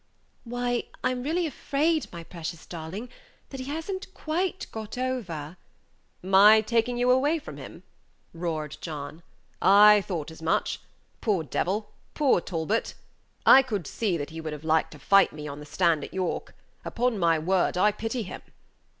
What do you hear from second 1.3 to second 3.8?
afraid, my precious darling, that he